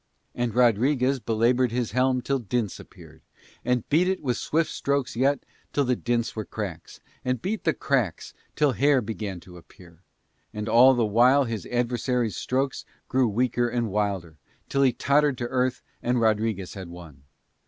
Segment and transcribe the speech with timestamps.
[0.33, 3.21] And Rodriguez belaboured his helm till dints appeared,
[3.63, 7.73] and beat it with swift strokes yet till the dints were cracks, and beat the
[7.75, 10.01] cracks till hair began to appear:
[10.55, 15.47] and all the while his adversary's strokes grew weaker and wilder, until he tottered to
[15.49, 17.21] earth and Rodriguez had won.